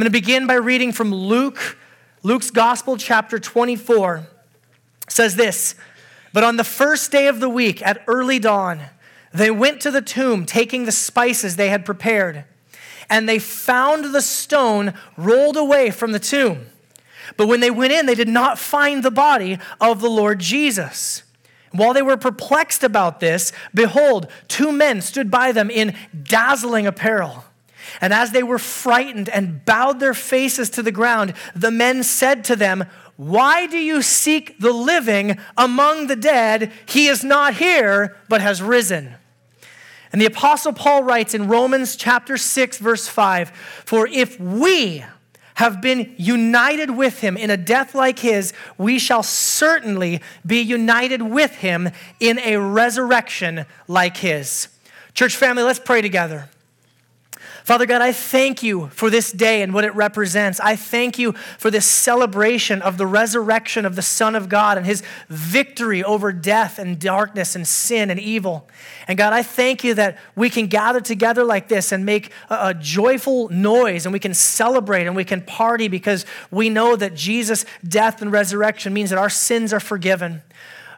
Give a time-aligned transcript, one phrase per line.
[0.00, 1.76] going to begin by reading from Luke,
[2.22, 4.16] Luke's Gospel, chapter 24.
[5.02, 5.74] It says this
[6.32, 8.80] But on the first day of the week, at early dawn,
[9.34, 12.44] they went to the tomb, taking the spices they had prepared,
[13.10, 16.68] and they found the stone rolled away from the tomb.
[17.36, 21.24] But when they went in, they did not find the body of the Lord Jesus.
[21.72, 27.44] While they were perplexed about this, behold, two men stood by them in dazzling apparel.
[28.00, 32.44] And as they were frightened and bowed their faces to the ground, the men said
[32.44, 32.84] to them,
[33.16, 36.72] Why do you seek the living among the dead?
[36.86, 39.14] He is not here, but has risen.
[40.12, 45.04] And the Apostle Paul writes in Romans chapter 6, verse 5 For if we
[45.54, 51.20] have been united with him in a death like his, we shall certainly be united
[51.20, 54.68] with him in a resurrection like his.
[55.12, 56.48] Church family, let's pray together.
[57.64, 60.60] Father God, I thank you for this day and what it represents.
[60.60, 64.86] I thank you for this celebration of the resurrection of the Son of God and
[64.86, 68.68] his victory over death and darkness and sin and evil.
[69.06, 72.68] And God, I thank you that we can gather together like this and make a,
[72.68, 77.14] a joyful noise and we can celebrate and we can party because we know that
[77.14, 80.42] Jesus' death and resurrection means that our sins are forgiven.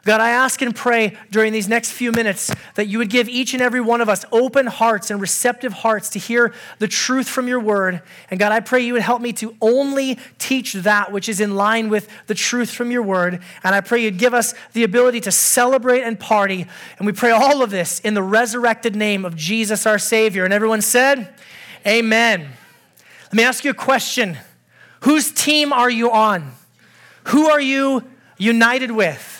[0.05, 3.53] God, I ask and pray during these next few minutes that you would give each
[3.53, 7.47] and every one of us open hearts and receptive hearts to hear the truth from
[7.47, 8.01] your word.
[8.29, 11.55] And God, I pray you would help me to only teach that which is in
[11.55, 13.41] line with the truth from your word.
[13.63, 16.67] And I pray you'd give us the ability to celebrate and party.
[16.97, 20.43] And we pray all of this in the resurrected name of Jesus our Savior.
[20.43, 21.33] And everyone said,
[21.87, 22.49] Amen.
[23.27, 24.37] Let me ask you a question
[25.01, 26.51] Whose team are you on?
[27.27, 28.03] Who are you
[28.37, 29.32] united with?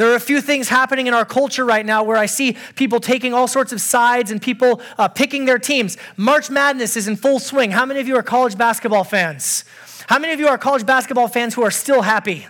[0.00, 3.00] There are a few things happening in our culture right now where I see people
[3.00, 5.98] taking all sorts of sides and people uh, picking their teams.
[6.16, 7.70] March Madness is in full swing.
[7.70, 9.66] How many of you are college basketball fans?
[10.06, 12.46] How many of you are college basketball fans who are still happy?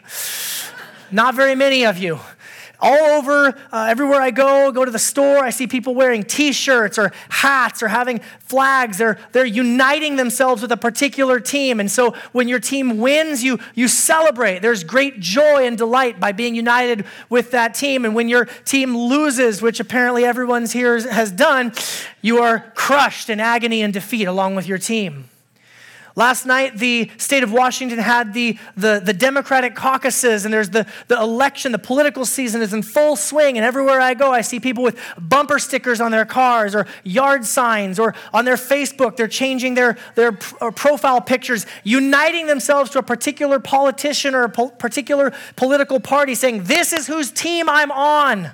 [1.11, 2.21] Not very many of you
[2.83, 6.53] all over, uh, everywhere I go, go to the store, I see people wearing t
[6.53, 8.99] shirts or hats or having flags.
[8.99, 11.81] They're, they're uniting themselves with a particular team.
[11.81, 14.61] And so when your team wins, you, you celebrate.
[14.61, 18.05] There's great joy and delight by being united with that team.
[18.05, 21.73] And when your team loses, which apparently everyone's here has done,
[22.21, 25.30] you are crushed in agony and defeat along with your team.
[26.17, 30.87] Last night, the state of Washington had the, the, the, Democratic caucuses, and there's the,
[31.09, 31.73] the election.
[31.73, 34.99] The political season is in full swing, and everywhere I go, I see people with
[35.19, 39.17] bumper stickers on their cars or yard signs or on their Facebook.
[39.17, 44.49] They're changing their, their uh, profile pictures, uniting themselves to a particular politician or a
[44.49, 48.51] po- particular political party, saying, This is whose team I'm on.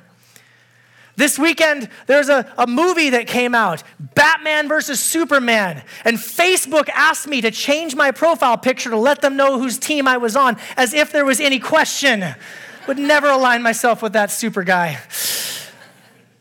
[1.16, 5.82] This weekend, there's a, a movie that came out Batman versus Superman.
[6.04, 10.06] And Facebook asked me to change my profile picture to let them know whose team
[10.06, 12.22] I was on, as if there was any question.
[12.87, 15.00] Would never align myself with that super guy.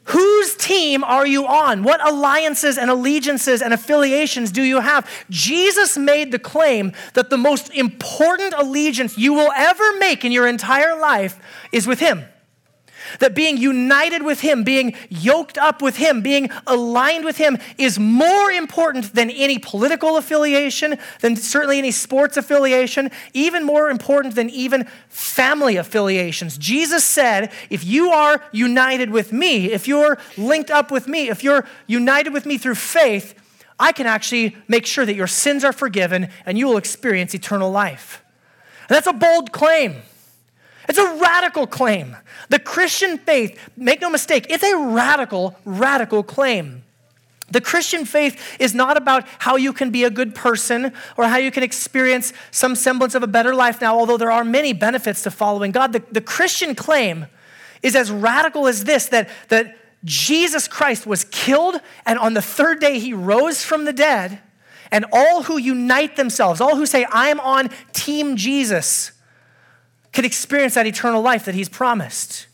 [0.10, 1.82] Whose team are you on?
[1.82, 5.10] What alliances and allegiances and affiliations do you have?
[5.32, 10.46] Jesus made the claim that the most important allegiance you will ever make in your
[10.46, 11.40] entire life
[11.72, 12.26] is with Him.
[13.20, 18.00] That being united with Him, being yoked up with Him, being aligned with Him is
[18.00, 24.50] more important than any political affiliation, than certainly any sports affiliation, even more important than
[24.50, 26.58] even family affiliations.
[26.58, 31.44] Jesus said, if you are united with me, if you're linked up with me, if
[31.44, 33.34] you're united with me through faith,
[33.80, 37.72] I can actually make sure that your sins are forgiven and you will experience eternal
[37.72, 38.24] life.
[38.88, 39.96] And that's a bold claim.
[40.88, 42.16] It's a radical claim.
[42.50, 46.84] The Christian faith, make no mistake, it's a radical, radical claim.
[47.52, 51.38] The Christian faith is not about how you can be a good person or how
[51.38, 55.22] you can experience some semblance of a better life now, although there are many benefits
[55.24, 55.94] to following God.
[55.94, 57.28] The, the Christian claim
[57.84, 62.80] is as radical as this that, that Jesus Christ was killed, and on the third
[62.80, 64.40] day he rose from the dead,
[64.92, 69.12] and all who unite themselves, all who say, I am on Team Jesus,
[70.16, 72.48] can experience that eternal life that he's promised.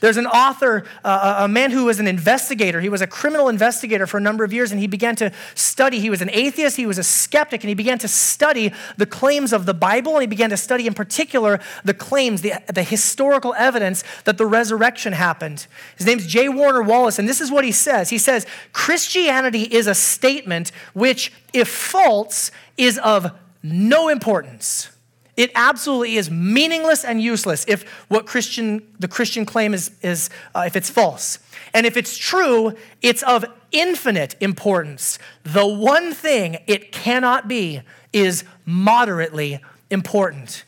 [0.00, 2.80] There's an author, uh, a man who was an investigator.
[2.80, 5.98] He was a criminal investigator for a number of years, and he began to study.
[5.98, 9.52] He was an atheist, he was a skeptic, and he began to study the claims
[9.52, 13.54] of the Bible, and he began to study, in particular, the claims, the, the historical
[13.54, 15.66] evidence that the resurrection happened.
[15.96, 16.48] His name's J.
[16.48, 21.32] Warner Wallace, and this is what he says He says, Christianity is a statement which,
[21.52, 23.32] if false, is of
[23.64, 24.90] no importance.
[25.38, 30.64] It absolutely is meaningless and useless if what Christian, the Christian claim is, is uh,
[30.66, 31.38] if it's false.
[31.72, 35.16] And if it's true, it's of infinite importance.
[35.44, 37.82] The one thing it cannot be
[38.12, 40.64] is moderately important.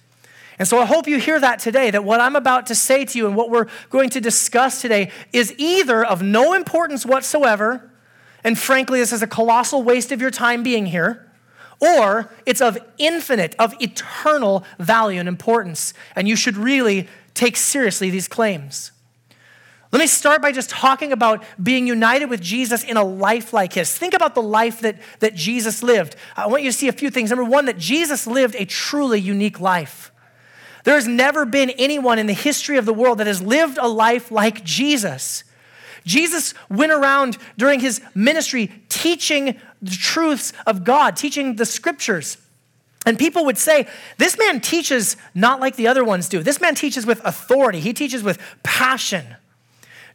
[0.57, 3.19] And so I hope you hear that today that what I'm about to say to
[3.19, 7.91] you and what we're going to discuss today is either of no importance whatsoever,
[8.45, 11.27] and frankly, this is a colossal waste of your time being here
[11.81, 18.11] or it's of infinite, of eternal value and importance, and you should really take seriously
[18.11, 18.93] these claims.
[19.93, 23.73] Let me start by just talking about being united with Jesus in a life like
[23.73, 23.97] his.
[23.97, 26.15] Think about the life that, that Jesus lived.
[26.37, 27.31] I want you to see a few things.
[27.31, 30.13] Number one, that Jesus lived a truly unique life.
[30.85, 33.89] There has never been anyone in the history of the world that has lived a
[33.89, 35.43] life like Jesus.
[36.05, 38.69] Jesus went around during his ministry
[39.01, 42.37] teaching the truths of God, teaching the scriptures.
[43.07, 43.89] And people would say,
[44.19, 46.43] This man teaches not like the other ones do.
[46.43, 49.25] This man teaches with authority, he teaches with passion.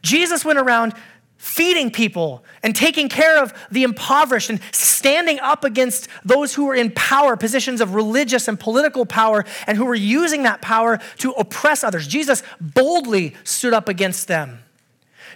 [0.04, 0.94] Jesus went around
[1.38, 6.76] feeding people and taking care of the impoverished and standing up against those who were
[6.76, 11.32] in power, positions of religious and political power, and who were using that power to
[11.32, 12.08] oppress others.
[12.08, 14.60] Jesus boldly stood up against them.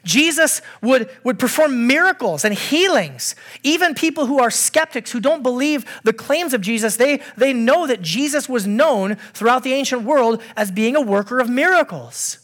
[0.04, 3.36] Jesus would, would perform miracles and healings.
[3.64, 7.88] Even people who are skeptics, who don't believe the claims of Jesus, they, they know
[7.88, 12.40] that Jesus was known throughout the ancient world as being a worker of miracles.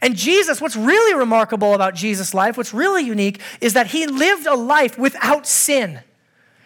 [0.00, 4.46] And Jesus, what's really remarkable about Jesus' life, what's really unique, is that he lived
[4.46, 6.00] a life without sin.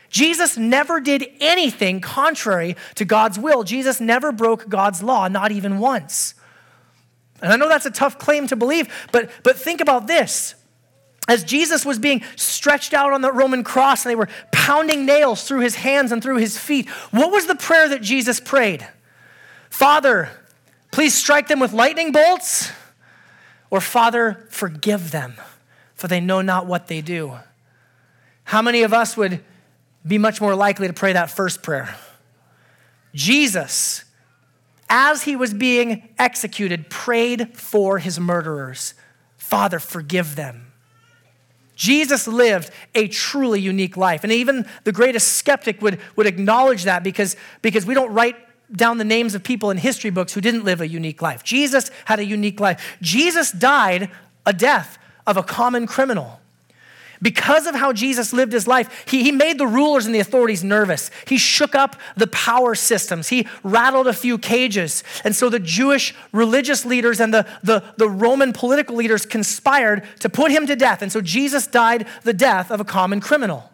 [0.08, 3.64] Jesus never did anything contrary to God's will.
[3.64, 6.34] Jesus never broke God's law, not even once.
[7.42, 10.54] And I know that's a tough claim to believe, but, but think about this.
[11.28, 15.46] As Jesus was being stretched out on the Roman cross and they were pounding nails
[15.46, 18.86] through his hands and through his feet, what was the prayer that Jesus prayed?
[19.68, 20.30] Father,
[20.92, 22.70] please strike them with lightning bolts,
[23.70, 25.34] or Father, forgive them,
[25.94, 27.36] for they know not what they do.
[28.44, 29.40] How many of us would
[30.06, 31.96] be much more likely to pray that first prayer?
[33.12, 34.04] Jesus
[34.88, 38.94] as he was being executed, prayed for his murderers
[39.36, 40.72] Father, forgive them.
[41.76, 44.24] Jesus lived a truly unique life.
[44.24, 48.34] And even the greatest skeptic would, would acknowledge that because, because we don't write
[48.72, 51.44] down the names of people in history books who didn't live a unique life.
[51.44, 52.96] Jesus had a unique life.
[53.00, 54.10] Jesus died
[54.44, 56.40] a death of a common criminal.
[57.22, 60.62] Because of how Jesus lived his life, he, he made the rulers and the authorities
[60.62, 61.10] nervous.
[61.26, 63.28] He shook up the power systems.
[63.28, 65.02] He rattled a few cages.
[65.24, 70.28] And so the Jewish religious leaders and the, the, the Roman political leaders conspired to
[70.28, 71.02] put him to death.
[71.02, 73.70] And so Jesus died the death of a common criminal.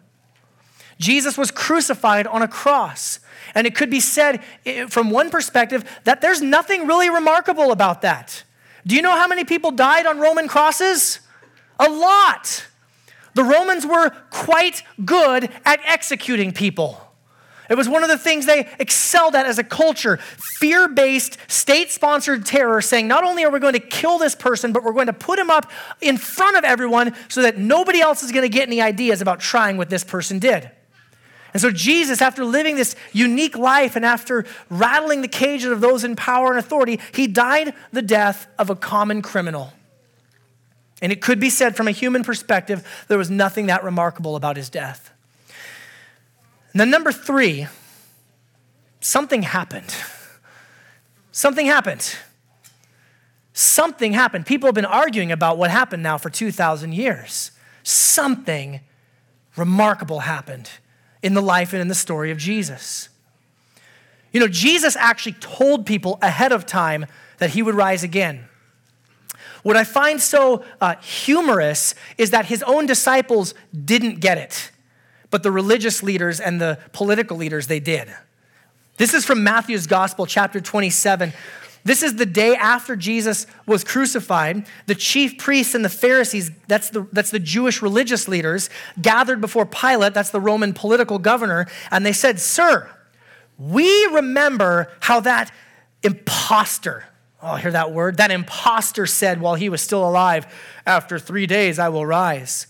[0.99, 3.19] Jesus was crucified on a cross.
[3.55, 4.41] And it could be said,
[4.87, 8.43] from one perspective, that there's nothing really remarkable about that.
[8.85, 11.19] Do you know how many people died on Roman crosses?
[11.79, 12.67] A lot.
[13.35, 16.99] The Romans were quite good at executing people.
[17.69, 21.91] It was one of the things they excelled at as a culture fear based, state
[21.91, 25.07] sponsored terror, saying, not only are we going to kill this person, but we're going
[25.07, 25.71] to put him up
[26.01, 29.39] in front of everyone so that nobody else is going to get any ideas about
[29.39, 30.69] trying what this person did.
[31.53, 36.03] And so, Jesus, after living this unique life and after rattling the cages of those
[36.03, 39.71] in power and authority, he died the death of a common criminal.
[41.03, 44.55] And it could be said from a human perspective, there was nothing that remarkable about
[44.55, 45.11] his death.
[46.73, 47.67] Then, number three,
[49.01, 49.93] something happened.
[51.33, 52.15] Something happened.
[53.51, 54.45] Something happened.
[54.45, 57.51] People have been arguing about what happened now for 2,000 years.
[57.83, 58.79] Something
[59.57, 60.69] remarkable happened
[61.21, 63.09] in the life and in the story of Jesus.
[64.31, 67.07] You know, Jesus actually told people ahead of time
[67.39, 68.47] that he would rise again.
[69.63, 74.71] What I find so uh, humorous is that his own disciples didn't get it,
[75.29, 78.13] but the religious leaders and the political leaders, they did.
[78.97, 81.33] This is from Matthew's Gospel, chapter 27.
[81.85, 84.65] This is the day after Jesus was crucified.
[84.85, 88.69] The chief priests and the Pharisees, that's the, that's the Jewish religious leaders,
[89.01, 92.89] gathered before Pilate, that's the Roman political governor, and they said, Sir,
[93.57, 95.51] we remember how that
[96.03, 97.05] impostor,
[97.45, 98.15] Oh, hear that word?
[98.17, 100.47] That impostor said while he was still alive,
[100.85, 102.67] After three days I will rise.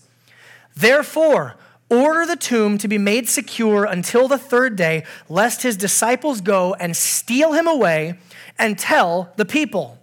[0.76, 1.54] Therefore,
[1.88, 6.74] order the tomb to be made secure until the third day, lest his disciples go
[6.74, 8.18] and steal him away
[8.58, 9.98] and tell the people.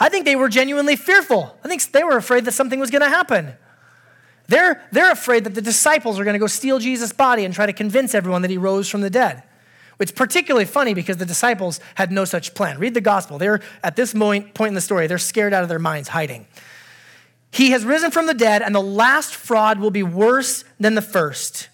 [0.00, 1.58] I think they were genuinely fearful.
[1.62, 3.52] I think they were afraid that something was going to happen.
[4.48, 7.66] They're, they're afraid that the disciples are going to go steal Jesus' body and try
[7.66, 9.42] to convince everyone that he rose from the dead.
[9.98, 12.78] It's particularly funny because the disciples had no such plan.
[12.78, 13.38] Read the gospel.
[13.38, 16.46] They're at this point in the story, they're scared out of their minds, hiding.
[17.50, 21.02] He has risen from the dead, and the last fraud will be worse than the
[21.02, 21.68] first.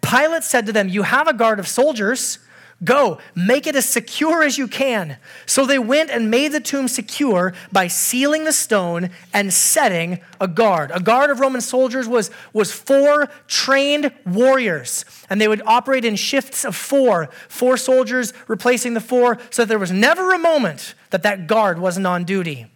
[0.00, 2.38] Pilate said to them, You have a guard of soldiers.
[2.84, 5.16] Go, make it as secure as you can.
[5.46, 10.46] So they went and made the tomb secure by sealing the stone and setting a
[10.46, 10.92] guard.
[10.94, 16.14] A guard of Roman soldiers was, was four trained warriors, and they would operate in
[16.14, 20.94] shifts of four, four soldiers replacing the four, so that there was never a moment
[21.10, 22.66] that that guard wasn't on duty.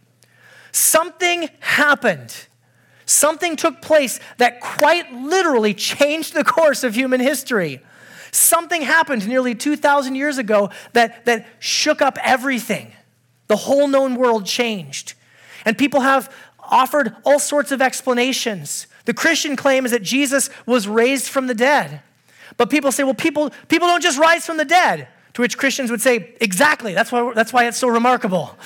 [0.73, 2.49] Something happened.
[3.07, 7.81] Something took place that quite literally changed the course of human history.
[8.33, 12.93] Something happened nearly 2,000 years ago that, that shook up everything.
[13.49, 15.15] The whole known world changed.
[15.67, 18.87] And people have offered all sorts of explanations.
[19.05, 22.01] The Christian claim is that Jesus was raised from the dead.
[22.57, 25.09] But people say, well, people, people don't just rise from the dead.
[25.35, 28.57] To which Christians would say, exactly, that's why, that's why it's so remarkable.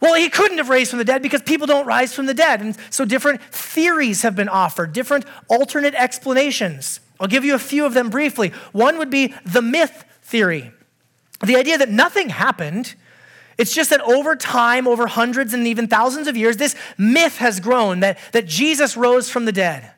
[0.00, 2.60] Well, he couldn't have raised from the dead because people don't rise from the dead.
[2.60, 7.00] And so different theories have been offered, different alternate explanations.
[7.20, 8.52] I'll give you a few of them briefly.
[8.72, 10.72] One would be the myth theory
[11.40, 12.94] the idea that nothing happened.
[13.58, 17.60] It's just that over time, over hundreds and even thousands of years, this myth has
[17.60, 19.92] grown that, that Jesus rose from the dead.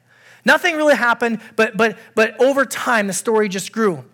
[0.45, 4.05] Nothing really happened, but, but, but over time, the story just grew.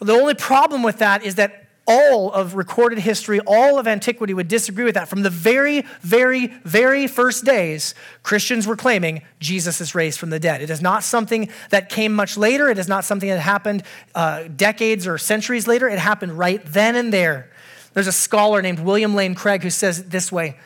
[0.00, 4.48] The only problem with that is that all of recorded history, all of antiquity would
[4.48, 5.08] disagree with that.
[5.08, 10.38] From the very, very, very first days, Christians were claiming Jesus is raised from the
[10.38, 10.62] dead.
[10.62, 12.68] It is not something that came much later.
[12.68, 13.82] It is not something that happened
[14.14, 15.88] uh, decades or centuries later.
[15.88, 17.50] It happened right then and there.
[17.94, 20.56] There's a scholar named William Lane Craig who says it this way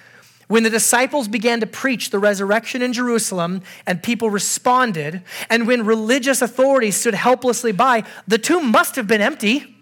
[0.49, 5.85] when the disciples began to preach the resurrection in Jerusalem and people responded, and when
[5.85, 9.76] religious authorities stood helplessly by, the tomb must have been empty.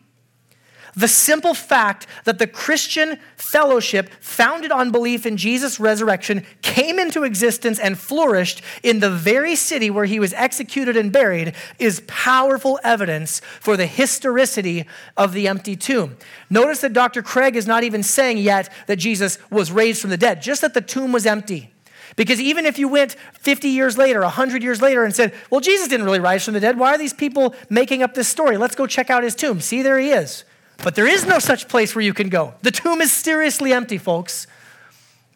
[0.96, 7.24] The simple fact that the Christian fellowship founded on belief in Jesus' resurrection came into
[7.24, 12.78] existence and flourished in the very city where he was executed and buried is powerful
[12.84, 14.86] evidence for the historicity
[15.16, 16.16] of the empty tomb.
[16.48, 17.22] Notice that Dr.
[17.22, 20.74] Craig is not even saying yet that Jesus was raised from the dead, just that
[20.74, 21.72] the tomb was empty.
[22.16, 25.88] Because even if you went 50 years later, 100 years later, and said, Well, Jesus
[25.88, 28.56] didn't really rise from the dead, why are these people making up this story?
[28.56, 29.60] Let's go check out his tomb.
[29.60, 30.44] See, there he is.
[30.78, 32.54] But there is no such place where you can go.
[32.62, 34.46] The tomb is seriously empty, folks.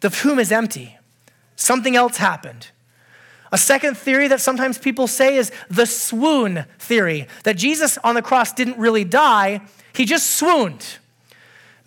[0.01, 0.97] The tomb is empty.
[1.55, 2.67] Something else happened.
[3.51, 8.21] A second theory that sometimes people say is the swoon theory that Jesus on the
[8.21, 9.61] cross didn't really die,
[9.93, 10.85] he just swooned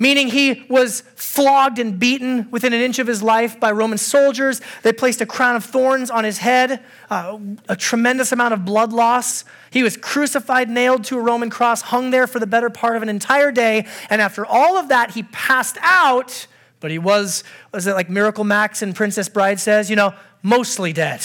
[0.03, 4.61] meaning he was flogged and beaten within an inch of his life by Roman soldiers.
[4.83, 8.93] They placed a crown of thorns on his head, uh, a tremendous amount of blood
[8.93, 9.45] loss.
[9.71, 13.03] He was crucified, nailed to a Roman cross, hung there for the better part of
[13.03, 13.87] an entire day.
[14.11, 16.49] And after all of that, he passed out,
[16.81, 20.93] but he was, was it like Miracle Max and Princess Bride says, you know, mostly
[20.93, 21.25] dead.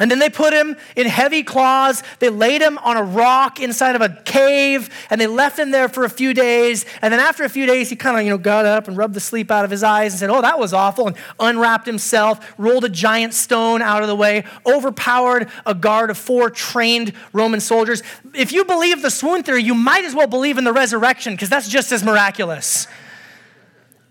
[0.00, 2.02] And then they put him in heavy claws.
[2.18, 5.88] They laid him on a rock inside of a cave, and they left him there
[5.88, 6.84] for a few days.
[7.00, 9.14] And then after a few days, he kind of, you know, got up and rubbed
[9.14, 12.54] the sleep out of his eyes and said, "Oh, that was awful," and unwrapped himself,
[12.58, 17.60] rolled a giant stone out of the way, overpowered a guard of four trained Roman
[17.60, 18.02] soldiers.
[18.34, 21.48] If you believe the swoon theory, you might as well believe in the resurrection because
[21.48, 22.88] that's just as miraculous.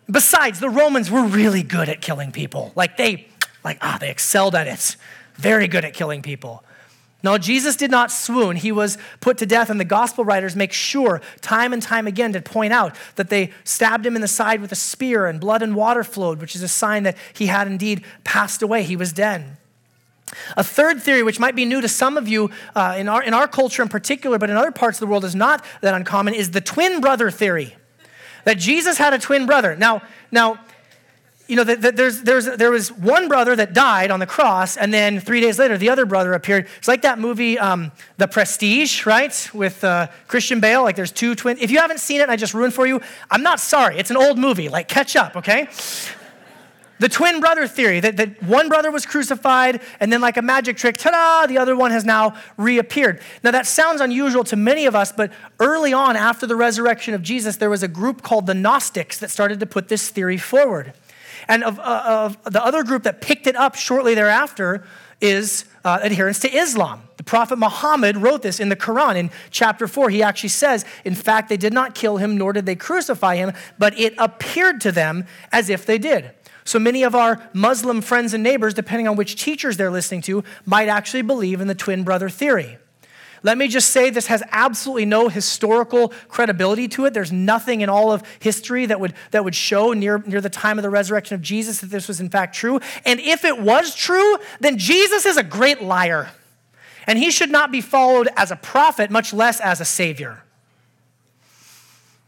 [0.10, 2.72] Besides, the Romans were really good at killing people.
[2.74, 3.28] Like they,
[3.66, 4.96] like ah, they excelled at it
[5.36, 6.64] very good at killing people.
[7.24, 8.58] No, Jesus did not swoon.
[8.58, 12.34] He was put to death, and the gospel writers make sure time and time again
[12.34, 15.62] to point out that they stabbed him in the side with a spear, and blood
[15.62, 18.84] and water flowed, which is a sign that he had indeed passed away.
[18.84, 19.56] He was dead.
[20.58, 23.34] A third theory, which might be new to some of you uh, in, our, in
[23.34, 26.34] our culture in particular, but in other parts of the world is not that uncommon,
[26.34, 27.78] is the twin brother theory.
[28.44, 29.78] That Jesus had a twin brother.
[29.78, 30.60] Now, now
[31.48, 35.20] you know, there's, there's, there was one brother that died on the cross, and then
[35.20, 36.68] three days later, the other brother appeared.
[36.78, 39.50] It's like that movie, um, The Prestige, right?
[39.54, 40.84] With uh, Christian Bale.
[40.84, 41.62] Like there's two twins.
[41.62, 43.98] If you haven't seen it I just ruined for you, I'm not sorry.
[43.98, 44.70] It's an old movie.
[44.70, 45.68] Like, catch up, okay?
[47.04, 50.78] the twin brother theory that, that one brother was crucified, and then, like a magic
[50.78, 53.20] trick, ta da, the other one has now reappeared.
[53.44, 57.22] Now, that sounds unusual to many of us, but early on, after the resurrection of
[57.22, 60.94] Jesus, there was a group called the Gnostics that started to put this theory forward.
[61.48, 64.86] And of, uh, of the other group that picked it up shortly thereafter
[65.22, 67.02] is uh, adherents to Islam.
[67.18, 70.10] The Prophet Muhammad wrote this in the Quran in chapter 4.
[70.10, 73.54] He actually says, In fact, they did not kill him, nor did they crucify him,
[73.78, 76.32] but it appeared to them as if they did.
[76.66, 80.44] So many of our Muslim friends and neighbors, depending on which teachers they're listening to,
[80.66, 82.78] might actually believe in the twin brother theory.
[83.44, 87.14] Let me just say this has absolutely no historical credibility to it.
[87.14, 90.80] There's nothing in all of history that would, that would show near, near the time
[90.80, 92.80] of the resurrection of Jesus that this was in fact true.
[93.06, 96.32] And if it was true, then Jesus is a great liar.
[97.06, 100.44] And he should not be followed as a prophet, much less as a savior.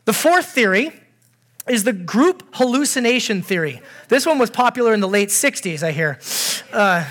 [0.03, 0.91] The fourth theory
[1.67, 3.81] is the group hallucination theory.
[4.10, 6.19] This one was popular in the late 60s, I hear.
[6.74, 7.05] Uh,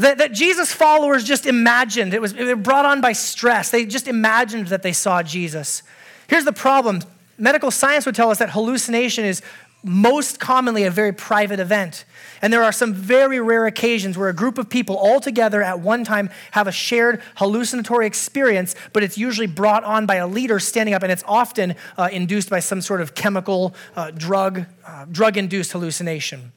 [0.00, 3.70] that, that Jesus' followers just imagined, it was, it was brought on by stress.
[3.70, 5.82] They just imagined that they saw Jesus.
[6.28, 7.02] Here's the problem
[7.38, 9.40] medical science would tell us that hallucination is
[9.82, 12.04] most commonly a very private event.
[12.42, 15.80] And there are some very rare occasions where a group of people all together at
[15.80, 20.58] one time have a shared hallucinatory experience, but it's usually brought on by a leader
[20.58, 25.06] standing up, and it's often uh, induced by some sort of chemical, uh, drug, uh,
[25.10, 26.52] drug induced hallucination.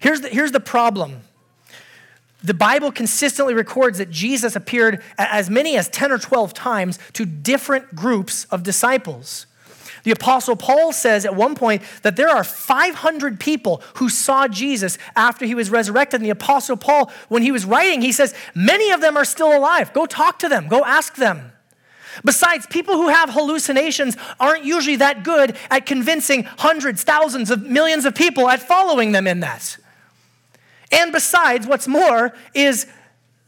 [0.00, 1.22] Here's the, here's the problem.
[2.42, 7.24] The Bible consistently records that Jesus appeared as many as 10 or 12 times to
[7.24, 9.46] different groups of disciples.
[10.04, 14.96] The Apostle Paul says at one point that there are 500 people who saw Jesus
[15.16, 16.20] after he was resurrected.
[16.20, 19.56] And the Apostle Paul, when he was writing, he says, Many of them are still
[19.56, 19.92] alive.
[19.92, 21.52] Go talk to them, go ask them.
[22.24, 28.04] Besides, people who have hallucinations aren't usually that good at convincing hundreds, thousands of millions
[28.04, 29.76] of people at following them in that.
[30.90, 32.86] And besides, what's more is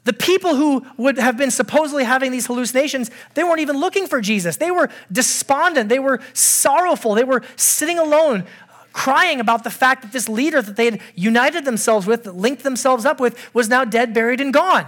[0.05, 4.21] the people who would have been supposedly having these hallucinations, they weren't even looking for
[4.21, 4.57] Jesus.
[4.57, 5.89] They were despondent.
[5.89, 7.15] They were sorrowful.
[7.15, 8.47] They were sitting alone,
[8.93, 13.05] crying about the fact that this leader that they had united themselves with, linked themselves
[13.05, 14.87] up with, was now dead, buried, and gone.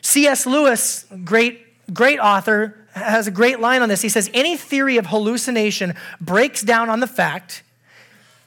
[0.00, 0.46] C.S.
[0.46, 1.60] Lewis, great,
[1.92, 4.02] great author, has a great line on this.
[4.02, 7.62] He says, Any theory of hallucination breaks down on the fact,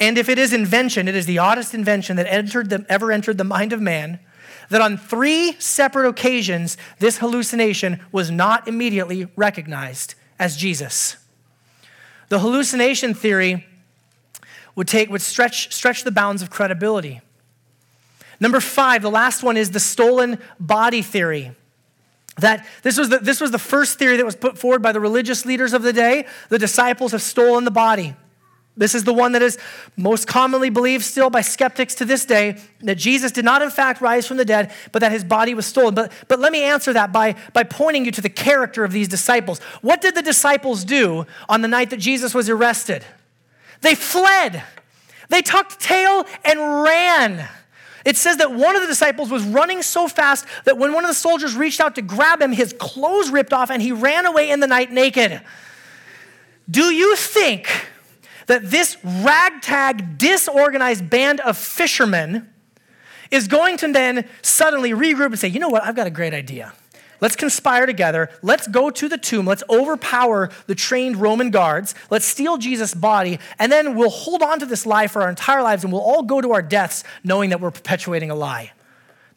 [0.01, 3.37] and if it is invention, it is the oddest invention that entered the, ever entered
[3.37, 4.19] the mind of man
[4.69, 11.17] that on three separate occasions, this hallucination was not immediately recognized as Jesus.
[12.29, 13.67] The hallucination theory
[14.75, 17.21] would, take, would stretch, stretch the bounds of credibility.
[18.39, 21.55] Number five, the last one is the stolen body theory.
[22.37, 24.99] That this was, the, this was the first theory that was put forward by the
[24.99, 26.25] religious leaders of the day.
[26.49, 28.15] The disciples have stolen the body.
[28.77, 29.57] This is the one that is
[29.97, 33.99] most commonly believed still by skeptics to this day that Jesus did not, in fact,
[33.99, 35.93] rise from the dead, but that his body was stolen.
[35.93, 39.09] But, but let me answer that by, by pointing you to the character of these
[39.09, 39.59] disciples.
[39.81, 43.03] What did the disciples do on the night that Jesus was arrested?
[43.81, 44.63] They fled,
[45.29, 47.47] they tucked tail and ran.
[48.05, 51.09] It says that one of the disciples was running so fast that when one of
[51.09, 54.49] the soldiers reached out to grab him, his clothes ripped off and he ran away
[54.49, 55.41] in the night naked.
[56.69, 57.89] Do you think
[58.51, 62.49] that this ragtag, disorganized band of fishermen
[63.31, 66.33] is going to then suddenly regroup and say, you know what, I've got a great
[66.33, 66.73] idea.
[67.21, 68.29] Let's conspire together.
[68.41, 69.45] Let's go to the tomb.
[69.45, 71.95] Let's overpower the trained Roman guards.
[72.09, 73.39] Let's steal Jesus' body.
[73.57, 76.23] And then we'll hold on to this lie for our entire lives and we'll all
[76.23, 78.73] go to our deaths knowing that we're perpetuating a lie.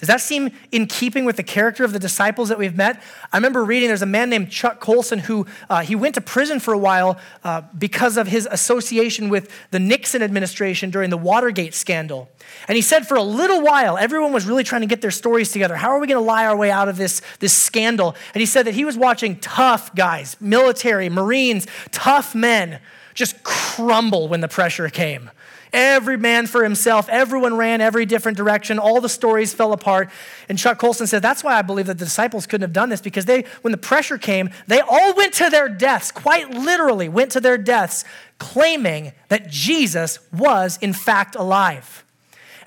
[0.04, 3.02] Does that seem in keeping with the character of the disciples that we've met?
[3.32, 6.60] I remember reading there's a man named Chuck Colson who uh, he went to prison
[6.60, 11.72] for a while uh, because of his association with the Nixon administration during the Watergate
[11.72, 12.28] scandal.
[12.68, 15.50] And he said for a little while, everyone was really trying to get their stories
[15.52, 15.74] together.
[15.74, 18.14] How are we going to lie our way out of this, this scandal?
[18.34, 22.78] And he said that he was watching tough guys, military, Marines, tough men
[23.14, 25.30] just crumble when the pressure came.
[25.74, 27.08] Every man for himself.
[27.08, 28.78] Everyone ran every different direction.
[28.78, 30.08] All the stories fell apart.
[30.48, 33.00] And Chuck Colson said, That's why I believe that the disciples couldn't have done this
[33.00, 37.32] because they, when the pressure came, they all went to their deaths, quite literally went
[37.32, 38.04] to their deaths,
[38.38, 42.04] claiming that Jesus was in fact alive.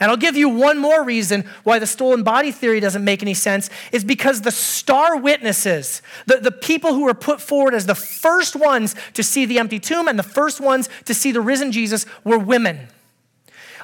[0.02, 3.34] And I'll give you one more reason why the stolen body theory doesn't make any
[3.34, 7.96] sense is because the star witnesses, the, the people who were put forward as the
[7.96, 11.72] first ones to see the empty tomb and the first ones to see the risen
[11.72, 12.90] Jesus were women.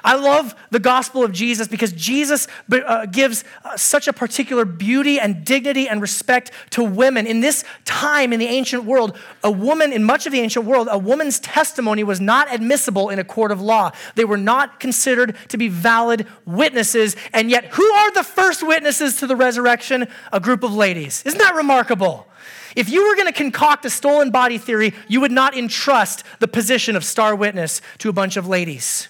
[0.04, 5.18] I love the gospel of Jesus because Jesus uh, gives uh, such a particular beauty
[5.18, 7.26] and dignity and respect to women.
[7.26, 10.88] In this time in the ancient world, a woman, in much of the ancient world,
[10.90, 13.92] a woman's testimony was not admissible in a court of law.
[14.14, 17.16] They were not considered to be valid witnesses.
[17.32, 20.06] And yet, who are the first witnesses to the resurrection?
[20.32, 21.22] A group of ladies.
[21.24, 22.28] Isn't that remarkable?
[22.76, 26.48] If you were going to concoct a stolen body theory, you would not entrust the
[26.48, 29.08] position of star witness to a bunch of ladies.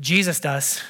[0.00, 0.82] Jesus does.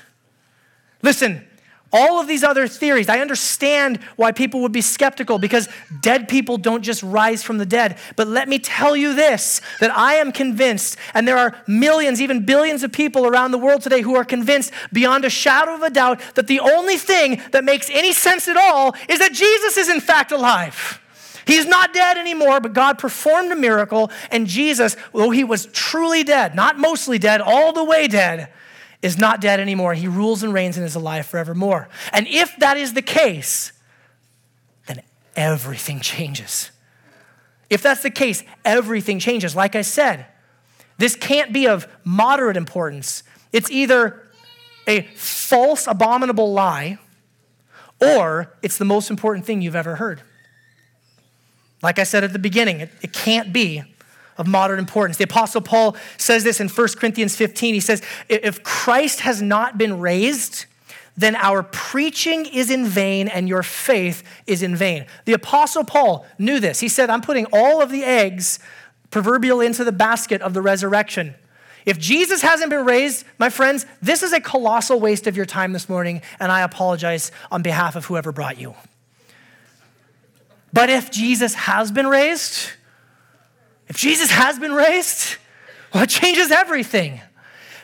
[1.03, 1.45] Listen,
[1.93, 5.69] All of these other theories, I understand why people would be skeptical because
[6.01, 7.99] dead people don't just rise from the dead.
[8.15, 12.47] But let me tell you this that I am convinced, and there are millions, even
[12.47, 15.91] billions of people around the world today who are convinced beyond a shadow of a
[15.91, 19.89] doubt that the only thing that makes any sense at all is that Jesus is
[19.89, 21.01] in fact alive.
[21.45, 26.23] He's not dead anymore, but God performed a miracle, and Jesus, though he was truly
[26.23, 28.53] dead, not mostly dead, all the way dead,
[29.03, 29.95] is not dead anymore.
[29.95, 31.89] He rules and reigns and is alive forevermore.
[32.13, 33.73] And if that is the case,
[34.87, 35.03] then
[35.37, 36.71] everything changes.
[37.71, 39.57] If that's the case, everything changes.
[39.57, 40.27] Like I said,
[40.99, 43.23] this can't be of moderate importance.
[43.53, 44.21] It's either
[44.87, 46.99] a false, abominable lie,
[48.01, 50.21] or it's the most important thing you've ever heard.
[51.83, 53.83] Like I said at the beginning, it, it can't be
[54.41, 55.19] of modern importance.
[55.19, 57.75] The Apostle Paul says this in 1 Corinthians 15.
[57.75, 60.65] He says, If Christ has not been raised,
[61.15, 65.05] then our preaching is in vain and your faith is in vain.
[65.27, 66.81] The Apostle Paul knew this.
[66.81, 68.59] He said, I'm putting all of the eggs,
[69.11, 71.35] proverbial, into the basket of the resurrection.
[71.85, 75.75] If Jesus hasn't been raised, my friends, this is a colossal waste of your time
[75.75, 78.75] this morning, and I apologize on behalf of whoever brought you.
[80.73, 82.71] But if Jesus has been raised,
[83.91, 85.37] if Jesus has been raised,
[85.93, 87.21] well, it changes everything.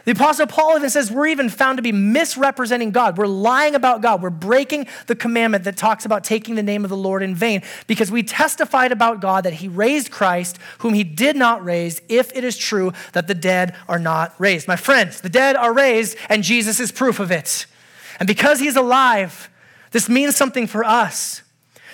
[0.05, 3.19] The Apostle Paul even says we're even found to be misrepresenting God.
[3.19, 4.23] We're lying about God.
[4.23, 7.63] We're breaking the commandment that talks about taking the name of the Lord in vain
[7.89, 12.31] because we testified about God that he raised Christ, whom he did not raise, if
[12.37, 14.69] it is true that the dead are not raised.
[14.69, 17.67] My friends, the dead are raised, and Jesus is proof of it.
[18.21, 19.51] And because he's alive,
[19.91, 21.43] this means something for us.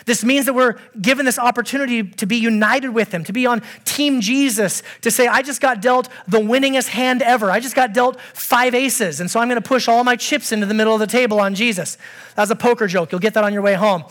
[0.04, 3.62] This means that we're given this opportunity to be united with Him, to be on
[3.84, 7.50] Team Jesus, to say, I just got dealt the winningest hand ever.
[7.50, 10.52] I just got dealt five aces, and so I'm going to push all my chips
[10.52, 11.98] into the middle of the table on Jesus.
[12.34, 13.12] That's a poker joke.
[13.12, 14.04] You'll get that on your way home.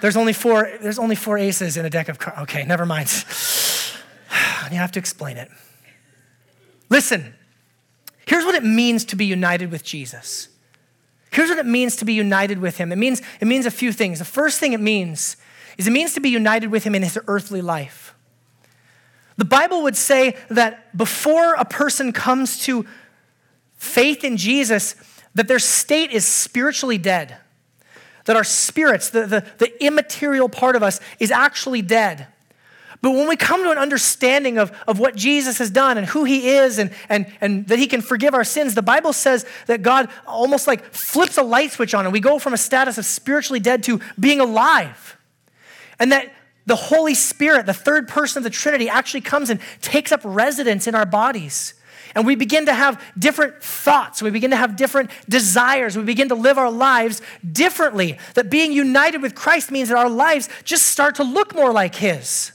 [0.00, 2.40] There's only four, there's only four aces in a deck of cards.
[2.42, 3.08] Okay, never mind.
[4.70, 5.48] you have to explain it.
[6.88, 7.34] Listen,
[8.26, 10.48] here's what it means to be united with Jesus.
[11.32, 12.92] Here's what it means to be united with him.
[12.92, 14.18] It means, it means a few things.
[14.18, 15.36] The first thing it means
[15.78, 18.14] is it means to be united with him in his earthly life.
[19.38, 22.86] The Bible would say that before a person comes to
[23.76, 24.94] faith in Jesus,
[25.34, 27.38] that their state is spiritually dead.
[28.26, 32.26] That our spirits, the, the, the immaterial part of us, is actually dead.
[33.02, 36.22] But when we come to an understanding of, of what Jesus has done and who
[36.22, 39.82] he is and, and, and that he can forgive our sins, the Bible says that
[39.82, 43.04] God almost like flips a light switch on and we go from a status of
[43.04, 45.18] spiritually dead to being alive.
[45.98, 46.32] And that
[46.64, 50.86] the Holy Spirit, the third person of the Trinity, actually comes and takes up residence
[50.86, 51.74] in our bodies.
[52.14, 54.22] And we begin to have different thoughts.
[54.22, 55.96] We begin to have different desires.
[55.96, 58.18] We begin to live our lives differently.
[58.34, 61.96] That being united with Christ means that our lives just start to look more like
[61.96, 62.52] His.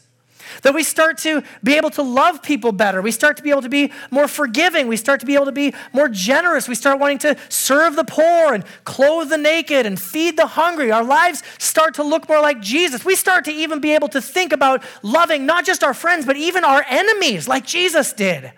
[0.64, 3.02] That we start to be able to love people better.
[3.02, 4.88] We start to be able to be more forgiving.
[4.88, 6.68] We start to be able to be more generous.
[6.68, 10.92] We start wanting to serve the poor and clothe the naked and feed the hungry.
[10.92, 13.06] Our lives start to look more like Jesus.
[13.06, 16.38] We start to even be able to think about loving not just our friends, but
[16.38, 18.52] even our enemies like Jesus did.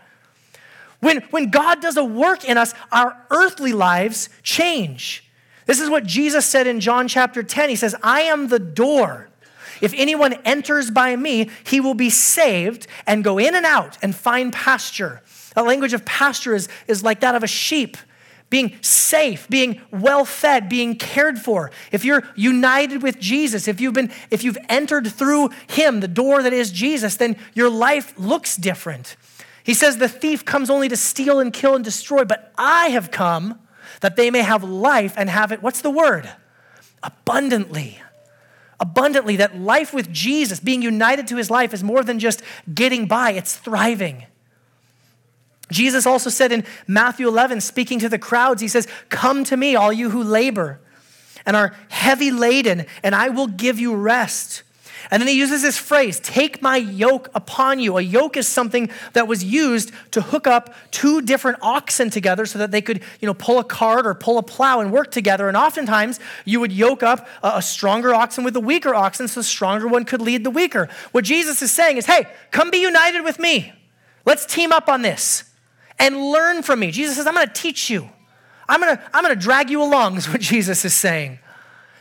[0.99, 5.29] When, when God does a work in us, our earthly lives change.
[5.65, 7.69] This is what Jesus said in John chapter 10.
[7.69, 9.29] He says, I am the door.
[9.81, 14.15] If anyone enters by me, he will be saved and go in and out and
[14.15, 15.21] find pasture.
[15.55, 17.97] The language of pasture is, is like that of a sheep
[18.49, 21.71] being safe, being well fed, being cared for.
[21.91, 26.41] If you're united with Jesus, if you've been if you've entered through him, the door
[26.41, 29.15] that is Jesus, then your life looks different.
[29.63, 33.11] He says the thief comes only to steal and kill and destroy, but I have
[33.11, 33.59] come
[34.01, 36.29] that they may have life and have it what's the word?
[37.03, 38.01] Abundantly
[38.79, 42.41] abundantly that life with Jesus, being united to his life, is more than just
[42.73, 44.25] getting by, it's thriving.
[45.71, 49.75] Jesus also said in Matthew 11, speaking to the crowds, he says, Come to me,
[49.75, 50.79] all you who labor
[51.45, 54.63] and are heavy laden, and I will give you rest.
[55.11, 57.97] And then he uses this phrase, take my yoke upon you.
[57.97, 62.59] A yoke is something that was used to hook up two different oxen together so
[62.59, 65.47] that they could, you know, pull a cart or pull a plow and work together.
[65.47, 69.43] And oftentimes you would yoke up a stronger oxen with a weaker oxen so the
[69.43, 70.89] stronger one could lead the weaker.
[71.11, 73.73] What Jesus is saying is, hey, come be united with me.
[74.25, 75.43] Let's team up on this
[75.97, 76.91] and learn from me.
[76.91, 78.09] Jesus says, I'm going to teach you.
[78.69, 81.39] I'm going to I'm going to drag you along, is what Jesus is saying.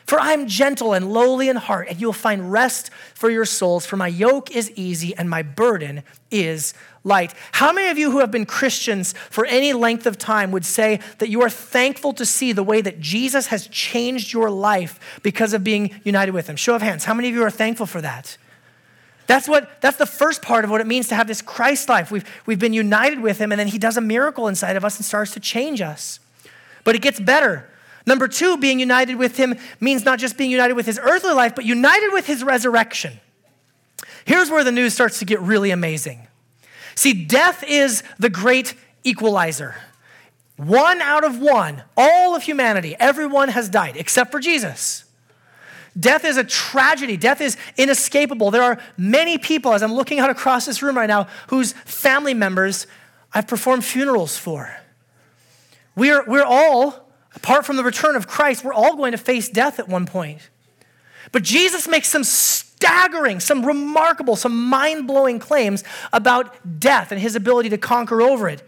[0.08, 3.44] For I am gentle and lowly in heart, and you will find rest for your
[3.44, 3.84] souls.
[3.84, 6.72] For my yoke is easy and my burden is
[7.04, 7.34] light.
[7.52, 11.00] How many of you who have been Christians for any length of time would say
[11.18, 15.52] that you are thankful to see the way that Jesus has changed your life because
[15.52, 16.56] of being united with him?
[16.56, 17.04] Show of hands.
[17.04, 18.38] How many of you are thankful for that?
[19.26, 22.10] That's what that's the first part of what it means to have this Christ life.
[22.10, 24.96] We've, we've been united with him, and then he does a miracle inside of us
[24.96, 26.18] and starts to change us.
[26.82, 27.68] But it gets better.
[28.08, 31.54] Number two, being united with him means not just being united with his earthly life,
[31.54, 33.20] but united with his resurrection.
[34.24, 36.26] Here's where the news starts to get really amazing.
[36.94, 39.74] See, death is the great equalizer.
[40.56, 45.04] One out of one, all of humanity, everyone has died except for Jesus.
[46.00, 47.18] Death is a tragedy.
[47.18, 48.50] Death is inescapable.
[48.50, 52.32] There are many people, as I'm looking out across this room right now, whose family
[52.32, 52.86] members
[53.34, 54.74] I've performed funerals for.
[55.94, 59.78] We're, we're all Apart from the return of Christ, we're all going to face death
[59.78, 60.48] at one point.
[61.32, 67.36] But Jesus makes some staggering, some remarkable, some mind blowing claims about death and his
[67.36, 68.66] ability to conquer over it.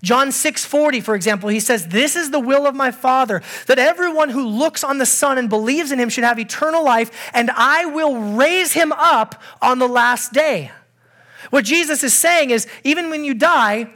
[0.00, 4.28] John 6:40 for example he says this is the will of my father that everyone
[4.28, 7.84] who looks on the son and believes in him should have eternal life and I
[7.86, 10.70] will raise him up on the last day.
[11.50, 13.90] What Jesus is saying is even when you die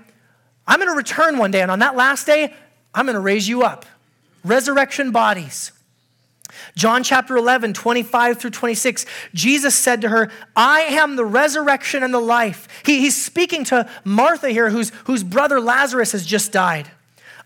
[0.67, 2.53] I'm going to return one day and on that last day
[2.93, 3.87] I'm going to raise you up
[4.45, 5.73] resurrection bodies.
[6.77, 12.13] John chapter 11, 25 through 26, Jesus said to her, I am the resurrection and
[12.13, 12.69] the life.
[12.85, 16.91] He, he's speaking to Martha here, whose, whose brother Lazarus has just died.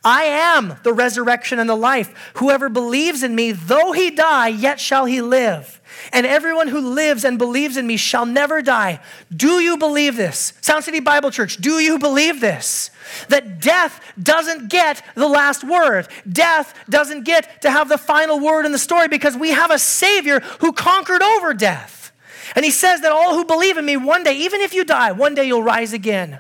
[0.04, 2.32] I am the resurrection and the life.
[2.34, 5.80] Whoever believes in me, though he die, yet shall he live.
[6.12, 9.00] And everyone who lives and believes in me shall never die.
[9.34, 10.52] Do you believe this?
[10.60, 12.90] Sound City Bible Church, do you believe this?
[13.28, 16.08] That death doesn't get the last word.
[16.30, 19.78] Death doesn't get to have the final word in the story because we have a
[19.78, 22.12] Savior who conquered over death.
[22.54, 25.12] And he says that all who believe in me, one day, even if you die,
[25.12, 26.38] one day you'll rise again.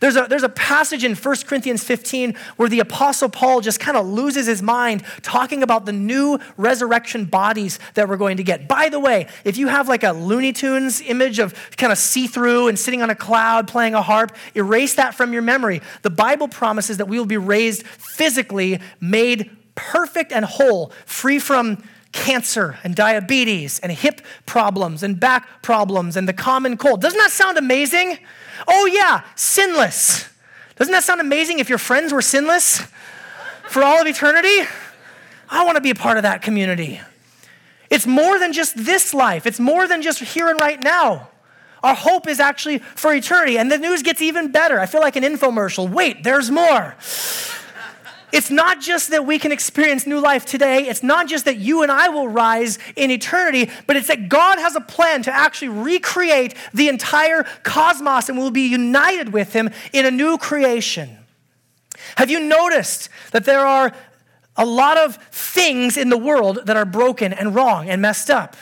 [0.00, 3.96] There's a, there's a passage in 1 Corinthians 15 where the Apostle Paul just kind
[3.96, 8.68] of loses his mind talking about the new resurrection bodies that we're going to get.
[8.68, 12.26] By the way, if you have like a Looney Tunes image of kind of see
[12.26, 15.80] through and sitting on a cloud playing a harp, erase that from your memory.
[16.02, 21.82] The Bible promises that we will be raised physically, made perfect and whole, free from
[22.12, 27.00] cancer and diabetes and hip problems and back problems and the common cold.
[27.00, 28.18] Doesn't that sound amazing?
[28.66, 30.28] Oh, yeah, sinless.
[30.76, 32.82] Doesn't that sound amazing if your friends were sinless
[33.68, 34.68] for all of eternity?
[35.48, 37.00] I want to be a part of that community.
[37.90, 41.28] It's more than just this life, it's more than just here and right now.
[41.82, 43.56] Our hope is actually for eternity.
[43.56, 44.80] And the news gets even better.
[44.80, 45.88] I feel like an infomercial.
[45.88, 46.96] Wait, there's more.
[48.30, 50.86] It's not just that we can experience new life today.
[50.86, 54.58] It's not just that you and I will rise in eternity, but it's that God
[54.58, 59.70] has a plan to actually recreate the entire cosmos and we'll be united with Him
[59.92, 61.16] in a new creation.
[62.16, 63.92] Have you noticed that there are
[64.56, 68.56] a lot of things in the world that are broken and wrong and messed up?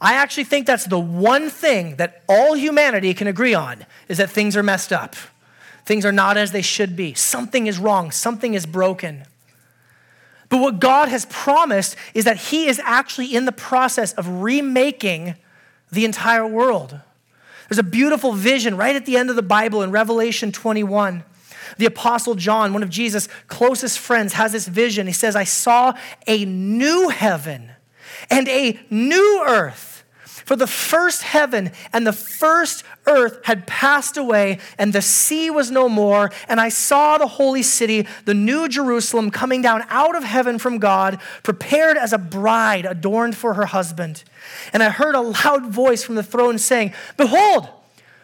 [0.00, 4.30] I actually think that's the one thing that all humanity can agree on is that
[4.30, 5.14] things are messed up.
[5.84, 7.14] Things are not as they should be.
[7.14, 8.10] Something is wrong.
[8.10, 9.24] Something is broken.
[10.48, 15.34] But what God has promised is that He is actually in the process of remaking
[15.90, 17.00] the entire world.
[17.68, 21.24] There's a beautiful vision right at the end of the Bible in Revelation 21.
[21.78, 25.06] The Apostle John, one of Jesus' closest friends, has this vision.
[25.06, 25.94] He says, I saw
[26.26, 27.70] a new heaven
[28.30, 29.91] and a new earth.
[30.44, 35.70] For the first heaven and the first earth had passed away, and the sea was
[35.70, 36.30] no more.
[36.48, 40.78] And I saw the holy city, the new Jerusalem, coming down out of heaven from
[40.78, 44.24] God, prepared as a bride adorned for her husband.
[44.72, 47.68] And I heard a loud voice from the throne saying, Behold,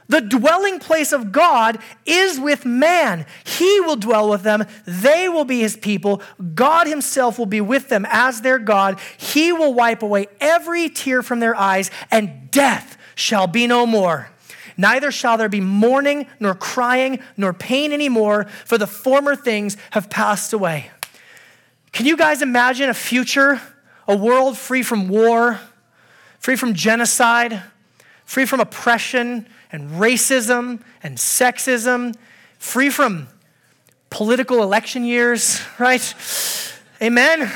[0.09, 3.27] the dwelling place of God is with man.
[3.45, 4.65] He will dwell with them.
[4.87, 6.23] They will be his people.
[6.55, 8.99] God himself will be with them as their God.
[9.19, 14.31] He will wipe away every tear from their eyes, and death shall be no more.
[14.79, 20.09] Neither shall there be mourning, nor crying, nor pain anymore, for the former things have
[20.09, 20.91] passed away.
[21.93, 23.61] Can you guys imagine a future,
[24.07, 25.61] a world free from war,
[26.39, 27.63] free from genocide,
[28.25, 29.49] free from oppression?
[29.71, 32.15] And racism and sexism,
[32.59, 33.29] free from
[34.11, 36.15] political election years, right?
[37.03, 37.51] Amen.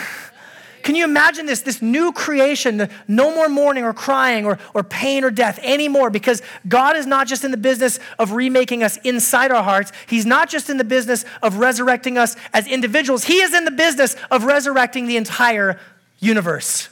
[0.83, 2.89] Can you imagine this, this new creation?
[3.07, 7.29] No more mourning or crying or, or pain or death anymore because God is not
[7.29, 9.93] just in the business of remaking us inside our hearts.
[10.09, 13.25] He's not just in the business of resurrecting us as individuals.
[13.25, 15.79] He is in the business of resurrecting the entire
[16.19, 16.89] universe.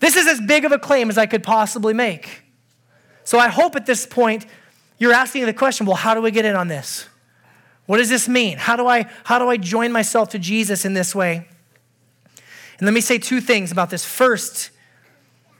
[0.00, 2.42] This is as big of a claim as I could possibly make.
[3.28, 4.46] So I hope at this point
[4.96, 7.06] you're asking the question well, how do we get in on this?
[7.84, 8.56] What does this mean?
[8.56, 11.46] How do I, how do I join myself to Jesus in this way?
[12.78, 14.02] And let me say two things about this.
[14.02, 14.70] First,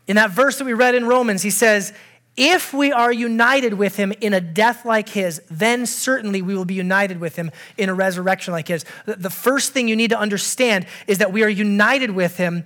[0.06, 1.92] in that verse that we read in Romans, he says,
[2.38, 6.64] if we are united with him in a death like his, then certainly we will
[6.64, 8.86] be united with him in a resurrection like his.
[9.04, 12.64] The first thing you need to understand is that we are united with him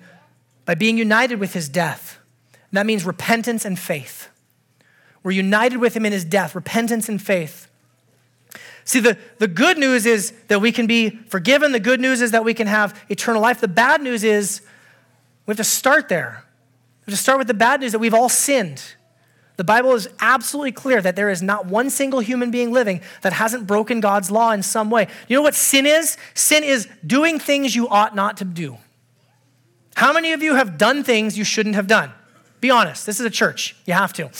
[0.64, 2.20] by being united with his death.
[2.70, 4.28] And that means repentance and faith.
[5.22, 7.68] We're united with him in his death, repentance and faith.
[8.85, 11.72] See, the, the good news is that we can be forgiven.
[11.72, 13.61] The good news is that we can have eternal life.
[13.61, 14.61] The bad news is
[15.46, 16.44] we have to start there.
[17.06, 18.82] We have to start with the bad news that we've all sinned.
[19.56, 23.35] The Bible is absolutely clear that there is not one single human being living that
[23.35, 25.06] hasn't broken God's law in some way.
[25.28, 26.16] You know what sin is?
[26.35, 28.78] Sin is doing things you ought not to do.
[29.94, 32.12] How many of you have done things you shouldn't have done?
[32.61, 33.04] Be honest.
[33.04, 33.76] This is a church.
[33.87, 34.30] You have to.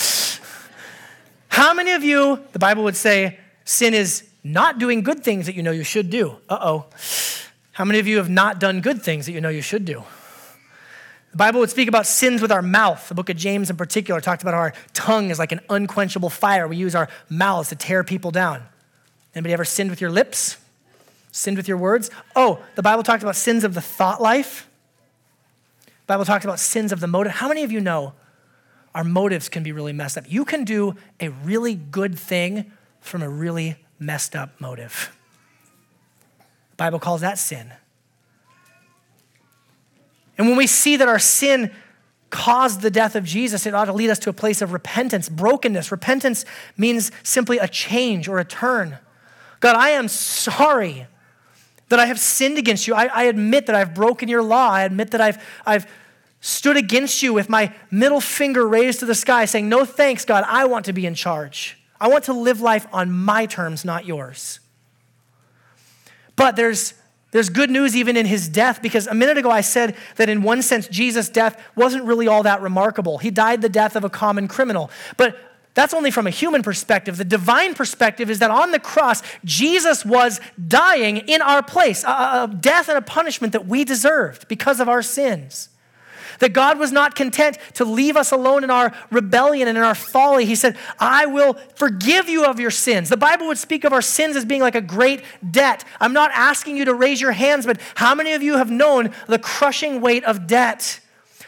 [1.73, 5.55] How many of you, the Bible would say, sin is not doing good things that
[5.55, 6.37] you know you should do?
[6.47, 6.87] Uh oh.
[7.73, 10.05] How many of you have not done good things that you know you should do?
[11.31, 13.09] The Bible would speak about sins with our mouth.
[13.09, 16.69] The book of James, in particular, talked about our tongue is like an unquenchable fire.
[16.69, 18.65] We use our mouths to tear people down.
[19.35, 20.59] Anybody ever sinned with your lips?
[21.31, 22.11] Sinned with your words?
[22.37, 24.69] Oh, the Bible talked about sins of the thought life.
[25.87, 27.33] The Bible talks about sins of the motive.
[27.33, 28.13] How many of you know
[28.95, 30.25] our motives can be really messed up?
[30.29, 35.17] You can do a really good thing from a really messed up motive.
[36.71, 37.73] The Bible calls that sin.
[40.39, 41.71] And when we see that our sin
[42.31, 45.29] caused the death of Jesus, it ought to lead us to a place of repentance,
[45.29, 45.93] brokenness.
[45.93, 46.45] Repentance
[46.77, 48.99] means simply a change or a turn.
[49.61, 51.07] God, I am sorry
[51.91, 52.95] that I have sinned against you.
[52.95, 54.71] I, I, admit that I've broken your law.
[54.71, 55.87] I admit that I've, I've
[56.43, 60.45] stood against you with my middle finger raised to the sky, saying, No thanks, God.
[60.47, 61.79] I want to be in charge.
[61.99, 64.61] I want to live life on my terms, not yours.
[66.37, 66.93] But there's
[67.31, 70.43] there's good news even in his death because a minute ago I said that in
[70.43, 73.19] one sense, Jesus' death wasn't really all that remarkable.
[73.19, 74.91] He died the death of a common criminal.
[75.17, 75.39] But
[75.73, 77.17] that's only from a human perspective.
[77.17, 82.09] The divine perspective is that on the cross, Jesus was dying in our place, a,
[82.09, 85.71] a death and a punishment that we deserved because of our sins.
[86.39, 89.95] That God was not content to leave us alone in our rebellion and in our
[89.95, 90.45] folly.
[90.45, 93.09] He said, I will forgive you of your sins.
[93.09, 95.85] The Bible would speak of our sins as being like a great debt.
[96.01, 99.11] I'm not asking you to raise your hands, but how many of you have known
[99.27, 101.01] the crushing weight of debt?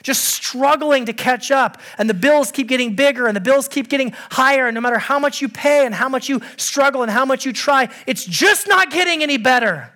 [0.05, 1.81] just struggling to catch up.
[1.99, 4.69] And the bills keep getting bigger and the bills keep getting higher.
[4.69, 7.45] And no matter how much you pay and how much you struggle and how much
[7.45, 9.91] you try, it's just not getting any better.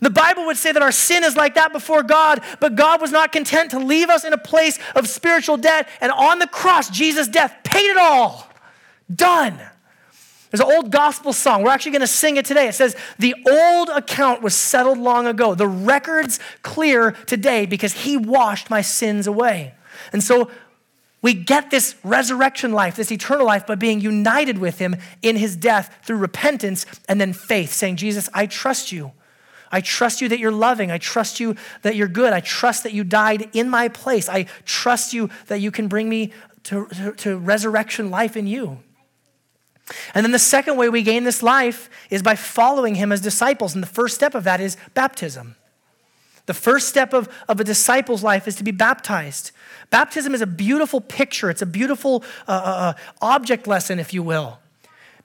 [0.00, 3.12] The Bible would say that our sin is like that before God, but God was
[3.12, 5.88] not content to leave us in a place of spiritual debt.
[6.00, 8.48] And on the cross, Jesus' death paid it all.
[9.14, 9.58] Done.
[10.50, 11.62] There's an old gospel song.
[11.62, 12.68] We're actually going to sing it today.
[12.68, 15.54] It says, The old account was settled long ago.
[15.54, 19.74] The record's clear today because he washed my sins away.
[20.12, 20.50] And so
[21.22, 25.56] we get this resurrection life, this eternal life, by being united with him in his
[25.56, 29.12] death through repentance and then faith, saying, Jesus, I trust you.
[29.70, 30.90] I trust you that you're loving.
[30.90, 32.32] I trust you that you're good.
[32.32, 34.28] I trust that you died in my place.
[34.28, 36.32] I trust you that you can bring me
[36.64, 38.78] to, to, to resurrection life in you.
[40.14, 43.74] And then the second way we gain this life is by following him as disciples.
[43.74, 45.56] And the first step of that is baptism.
[46.46, 49.50] The first step of, of a disciple's life is to be baptized.
[49.90, 54.22] Baptism is a beautiful picture, it's a beautiful uh, uh, uh object lesson, if you
[54.22, 54.58] will.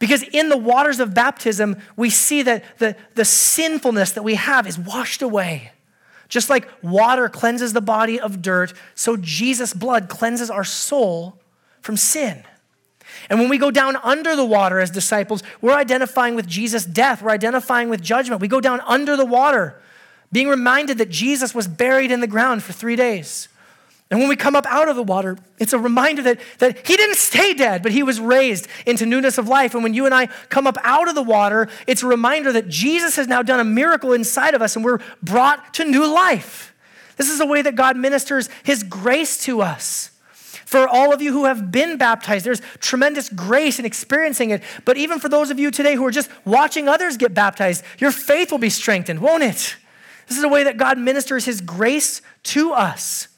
[0.01, 4.65] Because in the waters of baptism, we see that the, the sinfulness that we have
[4.65, 5.73] is washed away.
[6.27, 11.37] Just like water cleanses the body of dirt, so Jesus' blood cleanses our soul
[11.81, 12.43] from sin.
[13.29, 17.21] And when we go down under the water as disciples, we're identifying with Jesus' death,
[17.21, 18.41] we're identifying with judgment.
[18.41, 19.79] We go down under the water,
[20.31, 23.49] being reminded that Jesus was buried in the ground for three days.
[24.12, 26.97] And when we come up out of the water, it's a reminder that, that he
[26.97, 29.74] didn't stay dead, but he was raised into newness of life.
[29.74, 32.67] And when you and I come up out of the water, it's a reminder that
[32.67, 36.74] Jesus has now done a miracle inside of us and we're brought to new life.
[37.15, 40.10] This is the way that God ministers his grace to us.
[40.41, 44.62] For all of you who have been baptized, there's tremendous grace in experiencing it.
[44.84, 48.12] But even for those of you today who are just watching others get baptized, your
[48.12, 49.78] faith will be strengthened, won't it?
[50.28, 53.30] This is the way that God ministers his grace to us.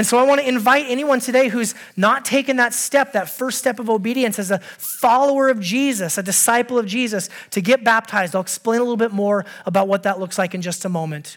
[0.00, 3.58] And so I want to invite anyone today who's not taken that step, that first
[3.58, 8.34] step of obedience as a follower of Jesus, a disciple of Jesus, to get baptized.
[8.34, 11.36] I'll explain a little bit more about what that looks like in just a moment.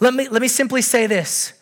[0.00, 1.52] Let me, let me simply say this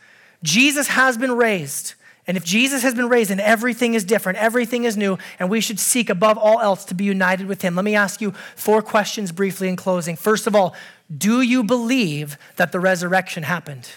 [0.43, 1.93] Jesus has been raised.
[2.27, 5.61] And if Jesus has been raised and everything is different, everything is new, and we
[5.61, 7.75] should seek above all else to be united with him.
[7.75, 10.16] Let me ask you four questions briefly in closing.
[10.16, 10.75] First of all,
[11.14, 13.91] do you believe that the resurrection happened?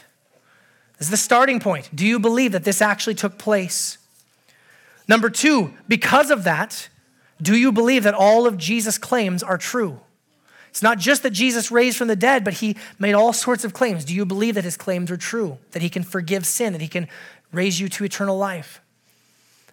[0.98, 1.90] This is the starting point.
[1.94, 3.98] Do you believe that this actually took place?
[5.08, 6.88] Number two, because of that,
[7.42, 10.00] do you believe that all of Jesus' claims are true?
[10.70, 13.74] It's not just that Jesus raised from the dead, but he made all sorts of
[13.74, 14.06] claims.
[14.06, 15.60] Do you believe that his claims are true?
[15.72, 17.08] That he can forgive sin, that he can
[17.52, 18.82] raise you to eternal life?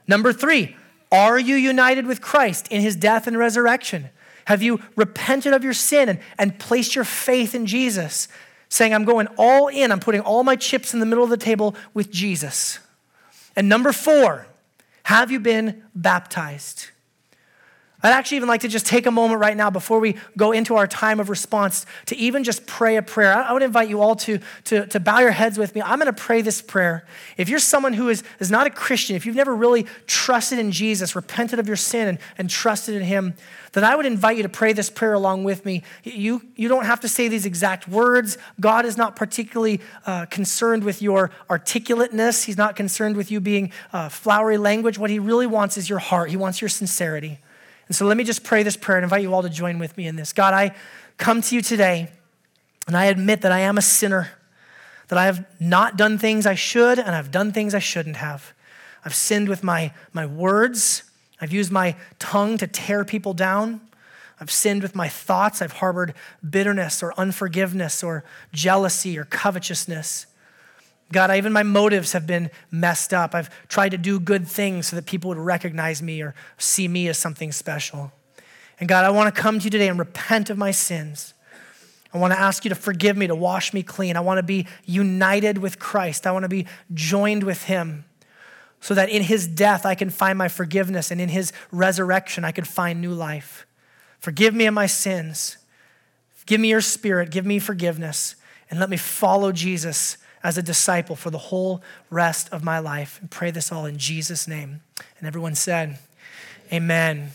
[0.07, 0.77] Number three,
[1.13, 4.11] are you united with Christ in his death and resurrection?
[4.45, 8.29] Have you repented of your sin and, and placed your faith in Jesus,
[8.71, 11.37] saying, I'm going all in, I'm putting all my chips in the middle of the
[11.37, 12.79] table with Jesus?
[13.55, 14.47] And number four,
[15.03, 16.87] have you been baptized?
[18.03, 20.77] I'd actually even like to just take a moment right now before we go into
[20.77, 23.35] our time of response to even just pray a prayer.
[23.35, 25.83] I would invite you all to, to, to bow your heads with me.
[25.83, 27.05] I'm going to pray this prayer.
[27.37, 30.73] If you're someone who is, is not a Christian, if you've never really trusted in
[30.73, 33.35] Jesus, repented of your sin, and, and trusted in Him,
[33.73, 35.83] then I would invite you to pray this prayer along with me.
[36.03, 38.39] You, you don't have to say these exact words.
[38.59, 43.73] God is not particularly uh, concerned with your articulateness, He's not concerned with you being
[43.93, 44.99] uh, flowery language.
[44.99, 47.39] What He really wants is your heart, He wants your sincerity.
[47.91, 49.97] And so let me just pray this prayer and invite you all to join with
[49.97, 50.33] me in this.
[50.33, 50.77] God, I
[51.19, 52.09] come to you today
[52.87, 54.31] and I admit that I am a sinner,
[55.09, 58.53] that I have not done things I should and I've done things I shouldn't have.
[59.05, 61.03] I've sinned with my, my words,
[61.41, 63.81] I've used my tongue to tear people down.
[64.41, 65.61] I've sinned with my thoughts.
[65.61, 66.15] I've harbored
[66.49, 68.23] bitterness or unforgiveness or
[68.53, 70.27] jealousy or covetousness.
[71.13, 73.35] God, even my motives have been messed up.
[73.35, 77.09] I've tried to do good things so that people would recognize me or see me
[77.09, 78.13] as something special.
[78.79, 81.35] And God, I want to come to you today and repent of my sins.
[82.15, 84.17] I want to ask you to forgive me, to wash me clean.
[84.17, 86.27] I want to be united with Christ.
[86.27, 88.05] I want to be joined with Him
[88.81, 92.53] so that in His death I can find my forgiveness and in His resurrection I
[92.53, 93.67] can find new life.
[94.19, 95.59] Forgive me of my sins.
[96.47, 97.31] Give me your spirit.
[97.31, 98.37] Give me forgiveness.
[98.71, 103.19] And let me follow Jesus as a disciple for the whole rest of my life.
[103.21, 104.81] And pray this all in Jesus' name.
[105.19, 105.99] And everyone said,
[106.73, 107.33] Amen.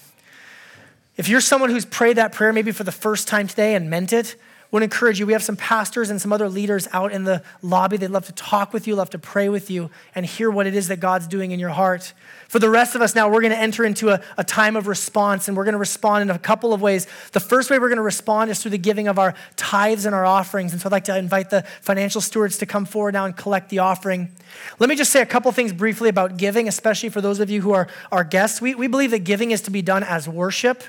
[1.18, 4.12] If you're someone who's prayed that prayer maybe for the first time today and meant
[4.12, 4.36] it,
[4.76, 5.26] would encourage you.
[5.26, 7.96] We have some pastors and some other leaders out in the lobby.
[7.96, 10.76] They'd love to talk with you, love to pray with you, and hear what it
[10.76, 12.12] is that God's doing in your heart.
[12.50, 14.88] For the rest of us now, we're going to enter into a, a time of
[14.88, 17.08] response, and we're going to respond in a couple of ways.
[17.32, 20.14] The first way we're going to respond is through the giving of our tithes and
[20.14, 20.74] our offerings.
[20.74, 23.70] And so I'd like to invite the financial stewards to come forward now and collect
[23.70, 24.30] the offering.
[24.78, 27.62] Let me just say a couple things briefly about giving, especially for those of you
[27.62, 28.60] who are our guests.
[28.60, 30.84] We, we believe that giving is to be done as worship.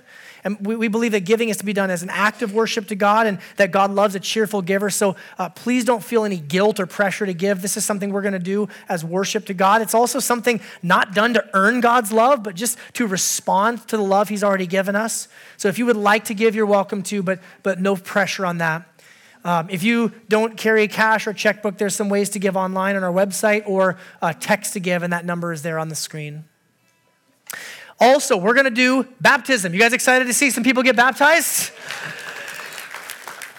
[0.47, 2.87] And we, we believe that giving is to be done as an act of worship
[2.87, 4.91] to God and that God loves a cheerful giver.
[4.91, 7.63] So uh, please don't feel any guilt or pressure to give.
[7.63, 9.83] This is something we're going to do as worship to God.
[9.83, 14.05] It's also something not done to earn God's love, but just to respond to the
[14.05, 15.27] love He's already given us.
[15.57, 18.59] So if you would like to give, you're welcome to, but, but no pressure on
[18.59, 18.87] that.
[19.45, 23.03] Um, if you don't carry cash or checkbook, there's some ways to give online on
[23.03, 26.45] our website or uh, text to give, and that number is there on the screen.
[27.99, 29.73] Also, we're going to do baptism.
[29.73, 31.73] You guys excited to see some people get baptized?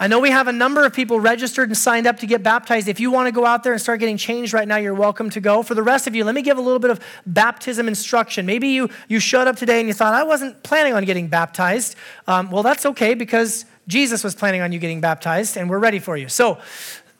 [0.00, 2.86] I know we have a number of people registered and signed up to get baptized.
[2.86, 5.28] If you want to go out there and start getting changed right now, you're welcome
[5.30, 5.64] to go.
[5.64, 8.46] For the rest of you, let me give a little bit of baptism instruction.
[8.46, 11.96] Maybe you, you showed up today and you thought, I wasn't planning on getting baptized.
[12.28, 15.98] Um, well, that's okay because Jesus was planning on you getting baptized, and we're ready
[15.98, 16.28] for you.
[16.28, 16.58] So,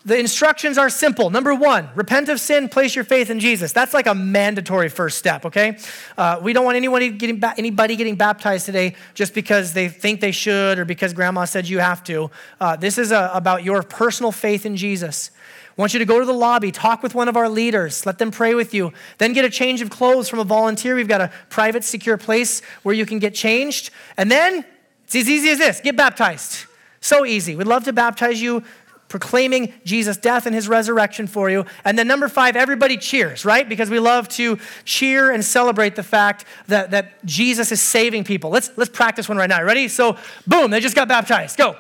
[0.09, 1.31] the instructions are simple.
[1.31, 3.73] Number one, repent of sin, place your faith in Jesus.
[3.73, 5.79] That's like a mandatory first step, okay?
[6.17, 10.21] Uh, we don't want anyone getting ba- anybody getting baptized today just because they think
[10.21, 12.31] they should or because grandma said you have to.
[12.61, 15.31] Uh, this is a, about your personal faith in Jesus.
[15.77, 18.19] I want you to go to the lobby, talk with one of our leaders, let
[18.19, 20.97] them pray with you, then get a change of clothes from a volunteer.
[20.97, 23.91] We've got a private, secure place where you can get changed.
[24.17, 24.65] And then
[25.05, 26.65] it's as easy as this get baptized.
[27.01, 27.55] So easy.
[27.55, 28.65] We'd love to baptize you
[29.09, 31.65] proclaiming Jesus' death and his resurrection for you.
[31.85, 33.69] And then number five, everybody cheers, right?
[33.69, 38.51] Because we love to cheer and celebrate the fact that, that Jesus is saving people.
[38.51, 39.63] Let's, let's practice one right now.
[39.63, 39.89] Ready?
[39.89, 41.57] So, boom, they just got baptized.
[41.57, 41.77] Go.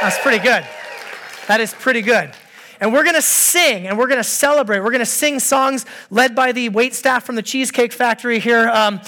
[0.00, 0.66] That's pretty good.
[1.48, 2.32] That is pretty good.
[2.80, 4.80] And we're gonna sing and we're gonna celebrate.
[4.80, 9.00] We're gonna sing songs led by the wait staff from the Cheesecake Factory here um,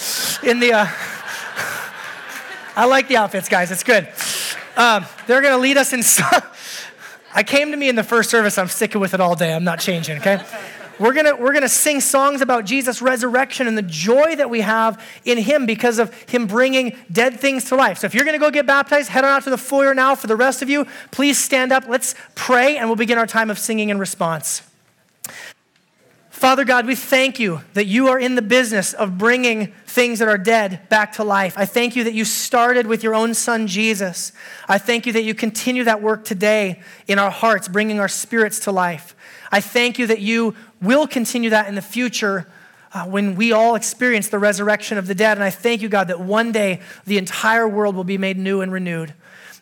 [0.43, 0.72] in the.
[0.72, 0.86] Uh,
[2.76, 3.70] I like the outfits, guys.
[3.70, 4.09] It's good.
[4.76, 6.43] Um, they're gonna lead us in song.
[7.35, 8.59] I came to me in the first service.
[8.59, 9.53] I'm sticking with it all day.
[9.53, 10.45] I'm not changing, okay?
[10.99, 15.03] We're gonna, we're gonna sing songs about Jesus' resurrection and the joy that we have
[15.24, 17.99] in Him because of Him bringing dead things to life.
[17.99, 20.14] So if you're gonna go get baptized, head on out to the foyer now.
[20.14, 21.89] For the rest of you, please stand up.
[21.89, 24.62] Let's pray and we'll begin our time of singing and response.
[26.41, 30.28] Father God, we thank you that you are in the business of bringing things that
[30.28, 31.53] are dead back to life.
[31.59, 34.32] I thank you that you started with your own son, Jesus.
[34.66, 38.61] I thank you that you continue that work today in our hearts, bringing our spirits
[38.61, 39.14] to life.
[39.53, 42.47] I thank you that you will continue that in the future
[42.95, 45.36] uh, when we all experience the resurrection of the dead.
[45.36, 48.62] And I thank you, God, that one day the entire world will be made new
[48.62, 49.12] and renewed.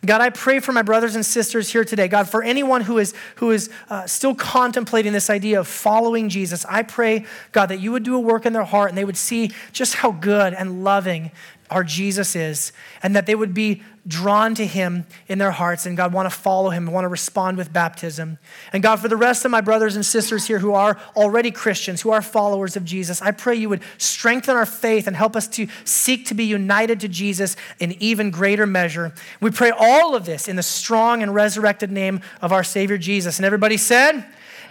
[0.07, 2.07] God, I pray for my brothers and sisters here today.
[2.07, 6.65] God, for anyone who is, who is uh, still contemplating this idea of following Jesus,
[6.69, 9.17] I pray, God, that you would do a work in their heart and they would
[9.17, 11.33] see just how good and loving
[11.71, 15.95] our Jesus is, and that they would be drawn to him in their hearts and
[15.95, 18.39] God want to follow him want to respond with baptism.
[18.73, 22.01] And God, for the rest of my brothers and sisters here who are already Christians,
[22.01, 25.47] who are followers of Jesus, I pray you would strengthen our faith and help us
[25.49, 29.12] to seek to be united to Jesus in even greater measure.
[29.41, 33.39] We pray all of this in the strong and resurrected name of our Savior Jesus.
[33.39, 34.25] And everybody said,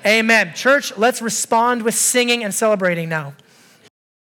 [0.06, 0.54] Amen.
[0.56, 3.34] Church, let's respond with singing and celebrating now.